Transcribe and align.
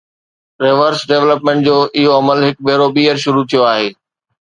Reverse 0.63 0.99
development 1.11 1.59
جو 1.69 1.75
اهو 1.97 2.11
عمل 2.19 2.39
هڪ 2.49 2.57
ڀيرو 2.67 2.87
ٻيهر 2.97 3.17
شروع 3.27 3.45
ٿيو 3.51 3.61
آهي. 3.73 3.89